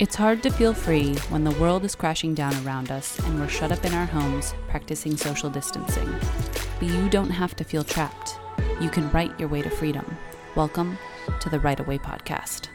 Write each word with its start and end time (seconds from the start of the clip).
It's 0.00 0.16
hard 0.16 0.42
to 0.42 0.50
feel 0.50 0.74
free 0.74 1.14
when 1.28 1.44
the 1.44 1.52
world 1.52 1.84
is 1.84 1.94
crashing 1.94 2.34
down 2.34 2.52
around 2.66 2.90
us 2.90 3.16
and 3.20 3.38
we're 3.38 3.46
shut 3.46 3.70
up 3.70 3.84
in 3.84 3.94
our 3.94 4.06
homes 4.06 4.52
practicing 4.66 5.16
social 5.16 5.48
distancing. 5.48 6.12
But 6.80 6.88
you 6.88 7.08
don't 7.08 7.30
have 7.30 7.54
to 7.54 7.62
feel 7.62 7.84
trapped. 7.84 8.36
You 8.80 8.90
can 8.90 9.08
write 9.12 9.38
your 9.38 9.48
way 9.48 9.62
to 9.62 9.70
freedom. 9.70 10.04
Welcome 10.56 10.98
to 11.38 11.48
the 11.48 11.60
Write 11.60 11.78
Away 11.78 11.98
Podcast. 11.98 12.70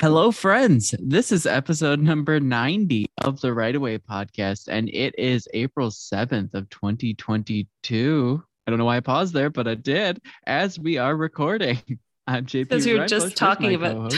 Hello, 0.00 0.32
friends. 0.32 0.96
This 0.98 1.30
is 1.30 1.46
episode 1.46 2.00
number 2.00 2.40
90 2.40 3.06
of 3.18 3.40
the 3.40 3.54
Write 3.54 3.76
Away 3.76 3.98
podcast, 3.98 4.66
and 4.66 4.88
it 4.88 5.14
is 5.16 5.46
April 5.54 5.90
7th 5.90 6.54
of 6.54 6.68
2022. 6.70 8.42
I 8.66 8.70
don't 8.70 8.80
know 8.80 8.84
why 8.84 8.96
I 8.96 9.00
paused 9.00 9.32
there, 9.32 9.50
but 9.50 9.68
I 9.68 9.76
did 9.76 10.20
as 10.44 10.76
we 10.76 10.98
are 10.98 11.14
recording. 11.14 11.78
I'm 12.26 12.46
JP. 12.46 12.68
Because 12.68 12.86
we 12.86 12.98
were 12.98 13.06
just 13.06 13.36
talking 13.36 13.74
about 13.74 14.14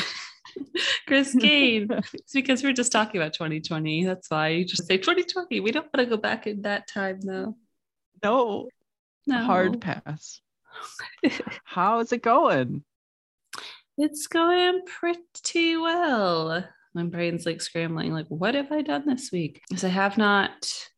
Chris 1.13 1.35
Kane. 1.41 1.89
it's 2.15 2.33
because 2.33 2.63
we 2.63 2.71
are 2.71 2.73
just 2.73 2.91
talking 2.91 3.21
about 3.21 3.35
2020. 3.35 4.07
That's 4.07 4.31
why 4.31 4.49
you 4.49 4.65
just 4.65 4.87
say 4.87 4.97
2020. 4.97 5.61
We 5.61 5.71
don't 5.71 5.85
want 5.93 5.99
to 5.99 6.07
go 6.07 6.17
back 6.17 6.47
in 6.47 6.63
that 6.63 6.89
time 6.89 7.21
though. 7.21 7.55
No. 8.25 8.69
No. 9.27 9.45
Hard 9.45 9.79
pass. 9.79 10.41
How 11.65 12.01
is 12.01 12.15
it 12.15 12.23
going? 12.23 12.83
It's 13.99 14.27
going 14.27 14.81
pretty 14.87 15.77
well. 15.77 16.67
My 16.95 17.05
brain's 17.05 17.45
like 17.45 17.61
scrambling, 17.61 18.15
like, 18.15 18.29
what 18.29 18.55
have 18.55 18.73
I 18.73 18.81
done 18.81 19.07
this 19.07 19.31
week? 19.31 19.61
Because 19.69 19.85
I 19.85 19.89
have 19.89 20.17
not 20.17 20.89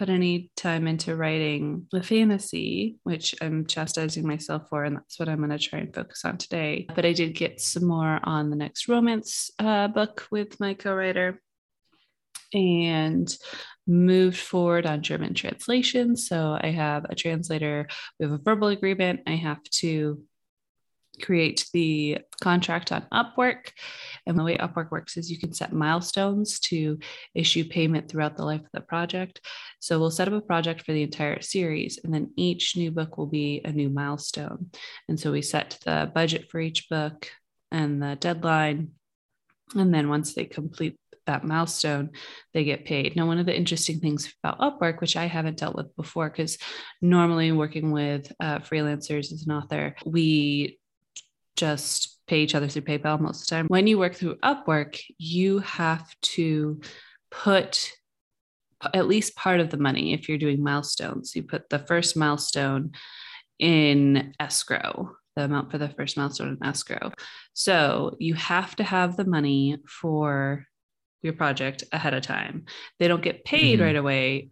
put 0.00 0.08
any 0.08 0.50
time 0.56 0.86
into 0.86 1.14
writing 1.14 1.86
the 1.92 2.02
fantasy, 2.02 2.96
which 3.02 3.34
I'm 3.42 3.66
chastising 3.66 4.26
myself 4.26 4.62
for, 4.70 4.82
and 4.82 4.96
that's 4.96 5.18
what 5.18 5.28
I'm 5.28 5.36
going 5.36 5.50
to 5.50 5.58
try 5.58 5.80
and 5.80 5.94
focus 5.94 6.24
on 6.24 6.38
today. 6.38 6.86
But 6.94 7.04
I 7.04 7.12
did 7.12 7.34
get 7.34 7.60
some 7.60 7.84
more 7.84 8.18
on 8.22 8.48
the 8.48 8.56
next 8.56 8.88
romance 8.88 9.50
uh, 9.58 9.88
book 9.88 10.26
with 10.30 10.58
my 10.58 10.72
co 10.72 10.94
writer 10.94 11.42
and 12.54 13.30
moved 13.86 14.38
forward 14.38 14.86
on 14.86 15.02
German 15.02 15.34
translation. 15.34 16.16
So 16.16 16.58
I 16.58 16.68
have 16.68 17.04
a 17.10 17.14
translator, 17.14 17.86
we 18.18 18.24
have 18.24 18.32
a 18.32 18.42
verbal 18.42 18.68
agreement. 18.68 19.20
I 19.26 19.34
have 19.34 19.62
to 19.80 20.22
create 21.20 21.66
the 21.72 22.18
contract 22.40 22.90
on 22.92 23.06
Upwork. 23.12 23.70
And 24.26 24.38
the 24.38 24.44
way 24.44 24.56
Upwork 24.56 24.90
works 24.90 25.16
is 25.16 25.30
you 25.30 25.38
can 25.38 25.52
set 25.52 25.72
milestones 25.72 26.58
to 26.60 26.98
issue 27.34 27.64
payment 27.64 28.08
throughout 28.08 28.36
the 28.36 28.44
life 28.44 28.62
of 28.62 28.72
the 28.72 28.80
project. 28.80 29.40
So 29.80 29.98
we'll 29.98 30.10
set 30.10 30.28
up 30.28 30.34
a 30.34 30.40
project 30.40 30.82
for 30.82 30.92
the 30.92 31.02
entire 31.02 31.40
series, 31.40 31.98
and 32.02 32.12
then 32.12 32.32
each 32.36 32.76
new 32.76 32.90
book 32.90 33.16
will 33.16 33.26
be 33.26 33.60
a 33.64 33.72
new 33.72 33.88
milestone. 33.88 34.70
And 35.08 35.18
so 35.20 35.32
we 35.32 35.42
set 35.42 35.78
the 35.84 36.10
budget 36.14 36.50
for 36.50 36.60
each 36.60 36.88
book 36.88 37.30
and 37.70 38.02
the 38.02 38.16
deadline. 38.16 38.92
And 39.76 39.94
then 39.94 40.08
once 40.08 40.34
they 40.34 40.46
complete 40.46 40.96
that 41.26 41.44
milestone, 41.44 42.10
they 42.52 42.64
get 42.64 42.84
paid. 42.84 43.14
Now, 43.14 43.26
one 43.26 43.38
of 43.38 43.46
the 43.46 43.56
interesting 43.56 44.00
things 44.00 44.34
about 44.42 44.58
Upwork, 44.58 45.00
which 45.00 45.16
I 45.16 45.26
haven't 45.26 45.58
dealt 45.58 45.76
with 45.76 45.94
before, 45.94 46.28
because 46.28 46.58
normally 47.00 47.52
working 47.52 47.92
with 47.92 48.32
uh, 48.40 48.58
freelancers 48.58 49.32
as 49.32 49.44
an 49.46 49.52
author, 49.52 49.94
we 50.04 50.79
just 51.56 52.18
pay 52.26 52.40
each 52.40 52.54
other 52.54 52.68
through 52.68 52.82
PayPal 52.82 53.20
most 53.20 53.42
of 53.42 53.48
the 53.48 53.54
time. 53.56 53.66
When 53.68 53.86
you 53.86 53.98
work 53.98 54.14
through 54.14 54.36
Upwork, 54.36 55.00
you 55.18 55.58
have 55.60 56.08
to 56.22 56.80
put 57.30 57.92
at 58.94 59.08
least 59.08 59.36
part 59.36 59.60
of 59.60 59.70
the 59.70 59.76
money 59.76 60.14
if 60.14 60.28
you're 60.28 60.38
doing 60.38 60.62
milestones. 60.62 61.34
You 61.36 61.42
put 61.42 61.68
the 61.68 61.80
first 61.80 62.16
milestone 62.16 62.92
in 63.58 64.34
escrow, 64.40 65.16
the 65.36 65.44
amount 65.44 65.70
for 65.70 65.78
the 65.78 65.90
first 65.90 66.16
milestone 66.16 66.56
in 66.60 66.66
escrow. 66.66 67.12
So 67.52 68.16
you 68.18 68.34
have 68.34 68.74
to 68.76 68.84
have 68.84 69.16
the 69.16 69.26
money 69.26 69.76
for 69.86 70.64
your 71.22 71.34
project 71.34 71.84
ahead 71.92 72.14
of 72.14 72.22
time. 72.22 72.64
They 72.98 73.08
don't 73.08 73.22
get 73.22 73.44
paid 73.44 73.74
mm-hmm. 73.74 73.84
right 73.84 73.96
away. 73.96 74.50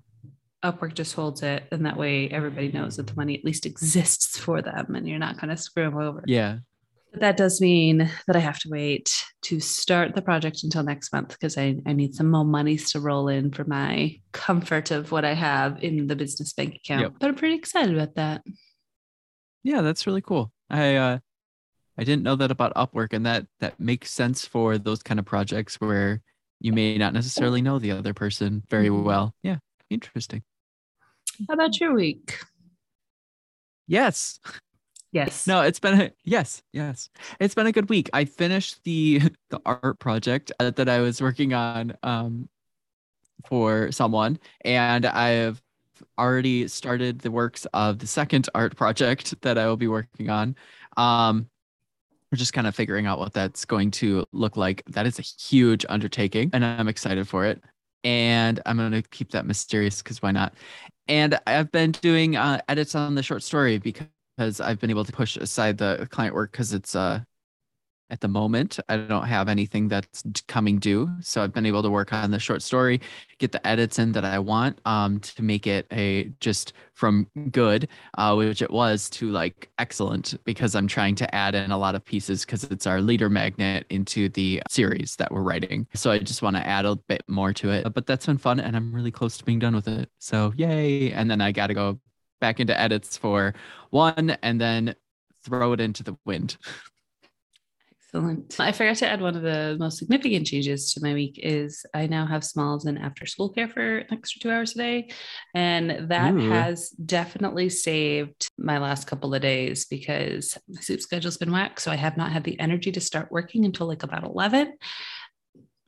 Upwork 0.64 0.94
just 0.94 1.14
holds 1.14 1.42
it, 1.42 1.62
and 1.70 1.86
that 1.86 1.96
way 1.96 2.28
everybody 2.28 2.72
knows 2.72 2.96
that 2.96 3.06
the 3.06 3.14
money 3.14 3.38
at 3.38 3.44
least 3.44 3.64
exists 3.64 4.36
for 4.36 4.60
them, 4.60 4.96
and 4.96 5.08
you're 5.08 5.18
not 5.18 5.40
going 5.40 5.50
to 5.50 5.56
screw 5.56 5.84
them 5.84 5.96
over. 5.96 6.24
Yeah, 6.26 6.58
but 7.12 7.20
that 7.20 7.36
does 7.36 7.60
mean 7.60 8.10
that 8.26 8.36
I 8.36 8.40
have 8.40 8.58
to 8.60 8.68
wait 8.68 9.24
to 9.42 9.60
start 9.60 10.14
the 10.14 10.22
project 10.22 10.62
until 10.62 10.82
next 10.82 11.12
month 11.12 11.30
because 11.30 11.56
I, 11.56 11.76
I 11.86 11.92
need 11.92 12.14
some 12.14 12.30
more 12.30 12.44
monies 12.44 12.92
to 12.92 13.00
roll 13.00 13.28
in 13.28 13.50
for 13.50 13.64
my 13.64 14.20
comfort 14.32 14.90
of 14.90 15.10
what 15.10 15.24
I 15.24 15.32
have 15.32 15.82
in 15.82 16.06
the 16.06 16.16
business 16.16 16.52
bank 16.52 16.76
account. 16.76 17.02
Yep. 17.02 17.12
But 17.20 17.28
I'm 17.28 17.34
pretty 17.34 17.54
excited 17.54 17.94
about 17.94 18.14
that. 18.16 18.42
Yeah, 19.62 19.80
that's 19.80 20.06
really 20.06 20.20
cool. 20.20 20.52
I 20.70 20.96
uh 20.96 21.18
I 21.96 22.04
didn't 22.04 22.22
know 22.22 22.36
that 22.36 22.50
about 22.50 22.74
Upwork 22.74 23.12
and 23.12 23.26
that 23.26 23.46
that 23.60 23.80
makes 23.80 24.10
sense 24.10 24.44
for 24.44 24.78
those 24.78 25.02
kind 25.02 25.18
of 25.18 25.26
projects 25.26 25.80
where 25.80 26.22
you 26.60 26.72
may 26.72 26.98
not 26.98 27.12
necessarily 27.12 27.62
know 27.62 27.78
the 27.78 27.92
other 27.92 28.14
person 28.14 28.62
very 28.68 28.88
mm-hmm. 28.88 29.04
well. 29.04 29.34
Yeah, 29.42 29.58
interesting. 29.90 30.42
How 31.48 31.54
about 31.54 31.78
your 31.80 31.94
week? 31.94 32.38
Yes. 33.86 34.40
Yes. 35.12 35.46
No, 35.46 35.62
it's 35.62 35.80
been 35.80 36.00
a 36.00 36.10
yes, 36.24 36.62
yes. 36.72 37.08
It's 37.40 37.54
been 37.54 37.66
a 37.66 37.72
good 37.72 37.88
week. 37.88 38.10
I 38.12 38.24
finished 38.24 38.84
the 38.84 39.20
the 39.50 39.60
art 39.64 39.98
project 39.98 40.52
uh, 40.60 40.70
that 40.70 40.88
I 40.88 41.00
was 41.00 41.20
working 41.22 41.54
on 41.54 41.96
um 42.02 42.48
for 43.46 43.92
someone 43.92 44.38
and 44.64 45.06
I 45.06 45.28
have 45.30 45.62
already 46.18 46.68
started 46.68 47.20
the 47.20 47.30
works 47.30 47.66
of 47.72 47.98
the 47.98 48.06
second 48.06 48.48
art 48.54 48.76
project 48.76 49.40
that 49.42 49.58
I 49.58 49.66
will 49.66 49.76
be 49.76 49.88
working 49.88 50.30
on. 50.30 50.56
Um 50.96 51.48
we're 52.32 52.38
just 52.38 52.52
kind 52.52 52.66
of 52.66 52.74
figuring 52.76 53.06
out 53.06 53.18
what 53.18 53.32
that's 53.32 53.64
going 53.64 53.90
to 53.92 54.26
look 54.32 54.56
like. 54.56 54.82
That 54.88 55.06
is 55.06 55.18
a 55.18 55.22
huge 55.22 55.86
undertaking 55.88 56.50
and 56.52 56.64
I'm 56.64 56.88
excited 56.88 57.28
for 57.28 57.46
it. 57.46 57.62
And 58.04 58.60
I'm 58.66 58.76
going 58.76 58.92
to 58.92 59.02
keep 59.02 59.32
that 59.32 59.46
mysterious 59.46 60.02
because 60.02 60.22
why 60.22 60.32
not? 60.32 60.54
And 61.08 61.38
I've 61.46 61.72
been 61.72 61.92
doing 61.92 62.36
uh, 62.36 62.60
edits 62.68 62.94
on 62.94 63.14
the 63.14 63.22
short 63.22 63.42
story 63.42 63.78
because 63.78 64.06
because 64.38 64.60
I've 64.60 64.78
been 64.78 64.90
able 64.90 65.04
to 65.04 65.12
push 65.12 65.36
aside 65.36 65.78
the 65.78 66.06
client 66.10 66.34
work 66.34 66.52
because 66.52 66.72
it's 66.72 66.94
uh 66.94 67.20
at 68.10 68.20
the 68.22 68.28
moment 68.28 68.80
I 68.88 68.96
don't 68.96 69.26
have 69.26 69.50
anything 69.50 69.88
that's 69.88 70.22
coming 70.46 70.78
due. 70.78 71.10
So 71.20 71.42
I've 71.42 71.52
been 71.52 71.66
able 71.66 71.82
to 71.82 71.90
work 71.90 72.10
on 72.10 72.30
the 72.30 72.38
short 72.38 72.62
story, 72.62 73.02
get 73.36 73.52
the 73.52 73.66
edits 73.66 73.98
in 73.98 74.12
that 74.12 74.24
I 74.24 74.38
want 74.38 74.80
um 74.86 75.18
to 75.20 75.42
make 75.42 75.66
it 75.66 75.86
a 75.92 76.32
just 76.40 76.72
from 76.94 77.26
good, 77.50 77.88
uh, 78.16 78.34
which 78.36 78.62
it 78.62 78.70
was 78.70 79.10
to 79.10 79.30
like 79.30 79.68
excellent 79.78 80.42
because 80.44 80.74
I'm 80.74 80.86
trying 80.86 81.16
to 81.16 81.34
add 81.34 81.54
in 81.54 81.70
a 81.72 81.76
lot 81.78 81.96
of 81.96 82.04
pieces 82.04 82.46
because 82.46 82.64
it's 82.64 82.86
our 82.86 83.02
leader 83.02 83.28
magnet 83.28 83.86
into 83.90 84.28
the 84.30 84.62
series 84.70 85.16
that 85.16 85.32
we're 85.32 85.42
writing. 85.42 85.86
So 85.94 86.10
I 86.12 86.18
just 86.18 86.42
want 86.42 86.56
to 86.56 86.66
add 86.66 86.86
a 86.86 86.94
bit 86.96 87.24
more 87.28 87.52
to 87.54 87.70
it. 87.72 87.92
But 87.92 88.06
that's 88.06 88.26
been 88.26 88.38
fun 88.38 88.60
and 88.60 88.76
I'm 88.76 88.94
really 88.94 89.10
close 89.10 89.36
to 89.38 89.44
being 89.44 89.58
done 89.58 89.74
with 89.74 89.88
it. 89.88 90.08
So 90.18 90.52
yay. 90.56 91.12
And 91.12 91.30
then 91.30 91.40
I 91.40 91.52
gotta 91.52 91.74
go 91.74 91.98
back 92.40 92.60
into 92.60 92.78
edits 92.78 93.16
for 93.16 93.54
one 93.90 94.30
and 94.42 94.60
then 94.60 94.94
throw 95.44 95.72
it 95.72 95.80
into 95.80 96.02
the 96.02 96.16
wind. 96.24 96.56
Excellent. 98.14 98.58
I 98.58 98.72
forgot 98.72 98.96
to 98.96 99.08
add 99.08 99.20
one 99.20 99.36
of 99.36 99.42
the 99.42 99.76
most 99.78 99.98
significant 99.98 100.46
changes 100.46 100.94
to 100.94 101.02
my 101.02 101.12
week 101.12 101.38
is 101.42 101.84
I 101.92 102.06
now 102.06 102.24
have 102.24 102.42
smalls 102.42 102.86
and 102.86 102.98
after 102.98 103.26
school 103.26 103.50
care 103.50 103.68
for 103.68 103.98
an 103.98 104.06
extra 104.10 104.40
two 104.40 104.50
hours 104.50 104.74
a 104.74 104.78
day. 104.78 105.10
And 105.54 106.08
that 106.08 106.32
Ooh. 106.32 106.48
has 106.48 106.88
definitely 106.90 107.68
saved 107.68 108.48
my 108.56 108.78
last 108.78 109.06
couple 109.06 109.34
of 109.34 109.42
days 109.42 109.84
because 109.84 110.56
my 110.70 110.80
sleep 110.80 111.02
schedule's 111.02 111.36
been 111.36 111.52
whack. 111.52 111.80
So 111.80 111.90
I 111.90 111.96
have 111.96 112.16
not 112.16 112.32
had 112.32 112.44
the 112.44 112.58
energy 112.58 112.90
to 112.92 113.00
start 113.00 113.30
working 113.30 113.66
until 113.66 113.86
like 113.86 114.02
about 114.02 114.24
11. 114.24 114.68
Mm-hmm. 114.68 114.72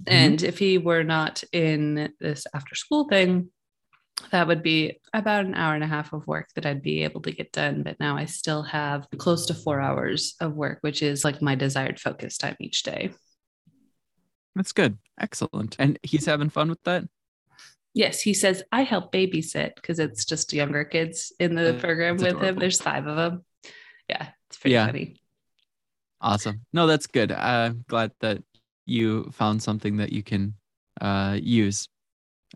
And 0.07 0.43
if 0.43 0.59
he 0.59 0.77
were 0.77 1.05
not 1.05 1.43
in 1.53 2.13
this 2.21 2.47
after 2.55 2.75
school 2.75 3.09
thing, 3.09 3.49
that 4.31 4.47
would 4.47 4.63
be 4.63 5.01
about 5.13 5.45
an 5.45 5.55
hour 5.55 5.75
and 5.75 5.85
a 5.85 5.89
half 5.89 6.13
of 6.13 6.27
work 6.27 6.49
that 6.55 6.67
I'd 6.67 6.83
be 6.83 7.05
able 7.05 7.23
to 7.23 7.33
get 7.33 7.53
done. 7.53 7.83
But 7.83 7.99
now 8.01 8.17
I 8.17 8.27
still 8.27 8.63
have 8.63 9.07
close 9.19 9.47
to 9.47 9.55
four 9.55 9.81
hours 9.81 10.35
of 10.41 10.55
work, 10.55 10.79
which 10.83 11.03
is 11.03 11.25
like 11.25 11.43
my 11.43 11.55
desired 11.55 11.99
focus 11.99 12.37
time 12.39 12.57
each 12.61 12.83
day. 12.83 13.11
That's 14.55 14.73
good. 14.73 14.99
Excellent. 15.21 15.77
And 15.79 15.99
he's 16.03 16.27
having 16.27 16.51
fun 16.51 16.69
with 16.69 16.83
that? 16.85 17.05
Yes, 17.95 18.21
he 18.21 18.35
says 18.35 18.63
I 18.71 18.83
help 18.83 19.13
babysit 19.13 19.75
because 19.75 19.99
it's 19.99 20.25
just 20.25 20.53
younger 20.53 20.85
kids 20.85 21.33
in 21.41 21.55
the 21.55 21.77
program 21.81 22.17
with 22.17 22.27
adorable. 22.27 22.49
him. 22.49 22.59
There's 22.59 22.81
five 22.81 23.07
of 23.07 23.17
them. 23.17 23.45
Yeah, 24.09 24.29
it's 24.49 24.59
pretty 24.59 24.75
yeah. 24.75 24.87
funny. 24.87 25.21
Awesome. 26.21 26.67
No, 26.73 26.87
that's 26.87 27.07
good. 27.07 27.33
I'm 27.33 27.85
glad 27.89 28.13
that 28.21 28.43
you 28.87 29.31
found 29.33 29.63
something 29.63 29.97
that 29.97 30.13
you 30.13 30.23
can 30.23 30.55
uh, 31.01 31.39
use. 31.41 31.89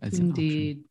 as 0.01 0.19
Indeed. 0.19 0.83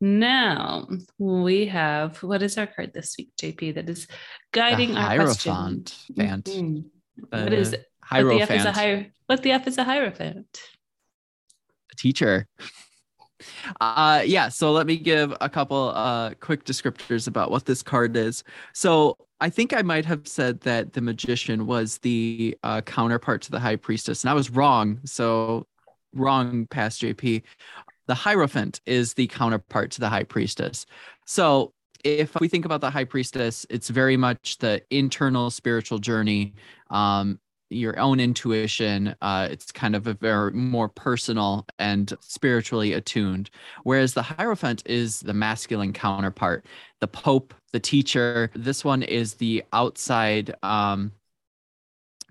Now 0.00 0.88
we 1.18 1.66
have 1.66 2.22
what 2.22 2.42
is 2.42 2.58
our 2.58 2.66
card 2.66 2.92
this 2.92 3.14
week, 3.18 3.30
JP? 3.40 3.76
That 3.76 3.88
is 3.88 4.06
guiding 4.52 4.92
the 4.94 5.00
our 5.00 5.06
Hierophant. 5.06 5.96
Fant. 6.16 6.42
Mm-hmm. 6.42 6.80
Uh, 7.32 7.42
what 7.42 7.52
is 7.52 7.76
Hierophant. 8.02 8.40
What 8.40 8.48
the 8.48 8.54
F 8.54 8.60
is 8.60 8.64
a 8.66 8.72
hier- 8.72 9.12
What 9.26 9.42
the 9.42 9.50
F 9.52 9.66
is 9.66 9.78
a 9.78 9.84
Hierophant? 9.84 10.60
A 11.92 11.96
teacher. 11.96 12.46
Uh, 13.80 14.22
yeah, 14.24 14.48
so 14.48 14.72
let 14.72 14.86
me 14.86 14.96
give 14.96 15.34
a 15.40 15.48
couple 15.48 15.92
uh, 15.94 16.34
quick 16.40 16.64
descriptors 16.64 17.28
about 17.28 17.50
what 17.50 17.66
this 17.66 17.82
card 17.82 18.16
is. 18.16 18.42
So 18.72 19.16
I 19.40 19.50
think 19.50 19.74
I 19.74 19.82
might 19.82 20.04
have 20.06 20.26
said 20.26 20.60
that 20.62 20.92
the 20.92 21.00
magician 21.00 21.66
was 21.66 21.98
the 21.98 22.56
uh, 22.62 22.80
counterpart 22.82 23.42
to 23.42 23.50
the 23.50 23.60
high 23.60 23.76
priestess, 23.76 24.22
and 24.22 24.30
I 24.30 24.34
was 24.34 24.50
wrong. 24.50 25.00
So 25.04 25.66
wrong, 26.14 26.66
past 26.66 27.02
JP. 27.02 27.42
The 28.06 28.14
Hierophant 28.14 28.80
is 28.86 29.14
the 29.14 29.26
counterpart 29.26 29.90
to 29.92 30.00
the 30.00 30.08
high 30.08 30.24
priestess. 30.24 30.86
So 31.26 31.72
if 32.04 32.38
we 32.38 32.48
think 32.48 32.64
about 32.64 32.80
the 32.80 32.90
high 32.90 33.04
priestess, 33.04 33.64
it's 33.70 33.88
very 33.88 34.16
much 34.16 34.58
the 34.58 34.82
internal 34.90 35.50
spiritual 35.50 35.98
journey. 35.98 36.54
Um, 36.90 37.38
your 37.70 37.98
own 37.98 38.20
intuition. 38.20 39.14
Uh, 39.20 39.48
it's 39.50 39.72
kind 39.72 39.96
of 39.96 40.06
a 40.06 40.14
very 40.14 40.52
more 40.52 40.88
personal 40.88 41.66
and 41.78 42.12
spiritually 42.20 42.92
attuned. 42.92 43.50
Whereas 43.82 44.14
the 44.14 44.22
Hierophant 44.22 44.82
is 44.86 45.20
the 45.20 45.34
masculine 45.34 45.92
counterpart, 45.92 46.64
the 47.00 47.08
Pope, 47.08 47.54
the 47.72 47.80
teacher. 47.80 48.50
This 48.54 48.84
one 48.84 49.02
is 49.02 49.34
the 49.34 49.64
outside 49.72 50.54
um, 50.62 51.12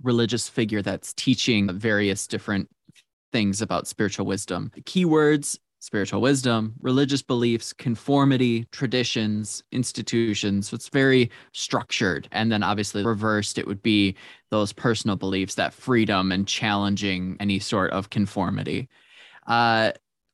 religious 0.01 0.47
figure 0.47 0.81
that's 0.81 1.13
teaching 1.13 1.71
various 1.77 2.27
different 2.27 2.69
things 3.33 3.61
about 3.61 3.87
spiritual 3.87 4.25
wisdom. 4.25 4.71
Keywords 4.83 5.57
spiritual 5.83 6.21
wisdom, 6.21 6.73
religious 6.79 7.21
beliefs, 7.21 7.73
conformity, 7.73 8.65
traditions, 8.71 9.61
institutions. 9.73 10.69
So 10.69 10.75
it's 10.75 10.87
very 10.87 11.29
structured. 11.51 12.29
And 12.31 12.49
then 12.49 12.63
obviously 12.63 13.03
reversed, 13.03 13.57
it 13.57 13.67
would 13.67 13.83
be 13.83 14.15
those 14.49 14.71
personal 14.71 15.17
beliefs, 15.17 15.55
that 15.55 15.73
freedom 15.73 16.31
and 16.31 16.47
challenging 16.47 17.35
any 17.41 17.59
sort 17.59 17.91
of 17.91 18.09
conformity. 18.09 18.87
Uh, 19.45 19.91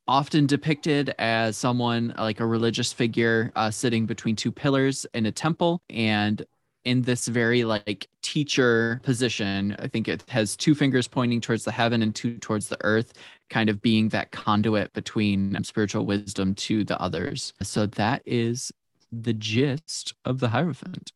often 0.07 0.45
depicted 0.45 1.15
as 1.17 1.57
someone 1.57 2.13
like 2.19 2.39
a 2.39 2.45
religious 2.45 2.93
figure 2.93 3.51
uh, 3.55 3.71
sitting 3.71 4.05
between 4.05 4.35
two 4.35 4.51
pillars 4.51 5.07
in 5.15 5.25
a 5.25 5.31
temple 5.31 5.81
and 5.89 6.45
in 6.85 7.01
this 7.01 7.27
very 7.27 7.63
like 7.63 8.07
teacher 8.21 9.01
position. 9.03 9.75
I 9.79 9.87
think 9.87 10.07
it 10.07 10.23
has 10.29 10.55
two 10.55 10.73
fingers 10.75 11.07
pointing 11.07 11.41
towards 11.41 11.63
the 11.63 11.71
heaven 11.71 12.01
and 12.01 12.15
two 12.15 12.37
towards 12.37 12.69
the 12.69 12.77
earth, 12.81 13.13
kind 13.49 13.69
of 13.69 13.81
being 13.81 14.09
that 14.09 14.31
conduit 14.31 14.93
between 14.93 15.61
spiritual 15.63 16.05
wisdom 16.05 16.55
to 16.55 16.83
the 16.83 16.99
others. 17.01 17.53
So 17.61 17.85
that 17.85 18.21
is 18.25 18.71
the 19.11 19.33
gist 19.33 20.13
of 20.25 20.39
the 20.39 20.49
Hierophant. 20.49 21.11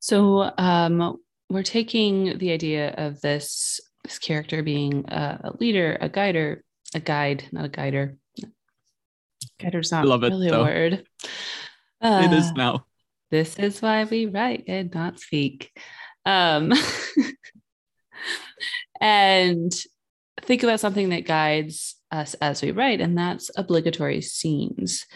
So 0.00 0.52
um, 0.56 1.18
we're 1.50 1.62
taking 1.62 2.38
the 2.38 2.52
idea 2.52 2.94
of 2.96 3.20
this 3.20 3.80
this 4.04 4.18
character 4.18 4.62
being 4.62 5.04
a, 5.08 5.40
a 5.44 5.56
leader, 5.58 5.98
a 6.00 6.08
guider, 6.08 6.62
a 6.94 7.00
guide, 7.00 7.44
not 7.50 7.64
a 7.64 7.68
guider. 7.68 8.16
Guider's 9.58 9.90
not 9.90 10.06
Love 10.06 10.22
it, 10.22 10.28
really 10.28 10.50
though. 10.50 10.60
a 10.60 10.64
word. 10.64 11.06
Uh, 12.00 12.22
it 12.24 12.32
is 12.32 12.50
uh, 12.50 12.54
now. 12.54 12.85
This 13.30 13.58
is 13.58 13.82
why 13.82 14.04
we 14.04 14.26
write 14.26 14.64
and 14.68 14.94
not 14.94 15.20
speak. 15.20 15.72
Um, 16.24 16.72
and 19.00 19.72
think 20.42 20.62
about 20.62 20.80
something 20.80 21.08
that 21.10 21.26
guides 21.26 21.96
us 22.10 22.34
as 22.34 22.62
we 22.62 22.70
write, 22.70 23.00
and 23.00 23.16
that's 23.16 23.50
obligatory 23.56 24.22
scenes. 24.22 25.06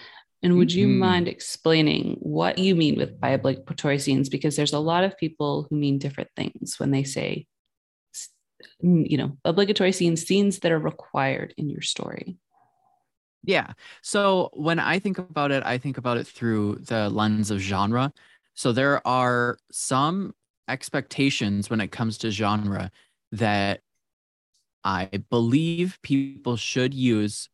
And 0.42 0.56
would 0.56 0.72
you 0.72 0.86
mm-hmm. 0.86 0.98
mind 0.98 1.28
explaining 1.28 2.16
what 2.20 2.58
you 2.58 2.74
mean 2.74 2.96
with 2.96 3.20
by 3.20 3.30
obligatory 3.30 3.98
scenes? 3.98 4.28
Because 4.28 4.56
there's 4.56 4.72
a 4.72 4.78
lot 4.78 5.04
of 5.04 5.18
people 5.18 5.66
who 5.68 5.76
mean 5.76 5.98
different 5.98 6.30
things 6.34 6.76
when 6.78 6.90
they 6.90 7.04
say, 7.04 7.46
you 8.80 9.18
know, 9.18 9.36
obligatory 9.44 9.92
scenes, 9.92 10.26
scenes 10.26 10.60
that 10.60 10.72
are 10.72 10.78
required 10.78 11.52
in 11.58 11.68
your 11.68 11.82
story. 11.82 12.38
Yeah. 13.42 13.72
So 14.02 14.50
when 14.52 14.78
I 14.78 14.98
think 14.98 15.18
about 15.18 15.50
it, 15.50 15.62
I 15.64 15.78
think 15.78 15.98
about 15.98 16.18
it 16.18 16.26
through 16.26 16.76
the 16.76 17.08
lens 17.08 17.50
of 17.50 17.58
genre. 17.58 18.12
So 18.54 18.72
there 18.72 19.06
are 19.06 19.56
some 19.70 20.34
expectations 20.68 21.70
when 21.70 21.80
it 21.80 21.90
comes 21.90 22.18
to 22.18 22.30
genre 22.30 22.90
that 23.32 23.80
I 24.84 25.08
believe 25.30 25.98
people 26.02 26.56
should 26.56 26.94
use 26.94 27.48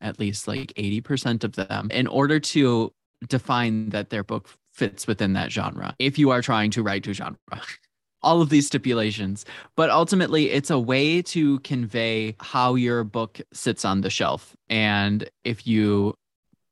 at 0.00 0.18
least 0.18 0.48
like 0.48 0.72
80% 0.76 1.44
of 1.44 1.52
them 1.54 1.90
in 1.90 2.06
order 2.06 2.40
to 2.40 2.92
define 3.28 3.90
that 3.90 4.10
their 4.10 4.24
book 4.24 4.48
fits 4.72 5.06
within 5.06 5.34
that 5.34 5.52
genre 5.52 5.94
if 5.98 6.18
you 6.18 6.30
are 6.30 6.42
trying 6.42 6.70
to 6.72 6.82
write 6.82 7.04
to 7.04 7.12
genre. 7.12 7.38
all 8.22 8.40
of 8.40 8.48
these 8.48 8.66
stipulations, 8.66 9.44
but 9.76 9.90
ultimately 9.90 10.50
it's 10.50 10.70
a 10.70 10.78
way 10.78 11.22
to 11.22 11.58
convey 11.60 12.36
how 12.40 12.74
your 12.74 13.04
book 13.04 13.40
sits 13.52 13.84
on 13.84 14.00
the 14.00 14.10
shelf. 14.10 14.56
And 14.68 15.28
if 15.44 15.66
you 15.66 16.14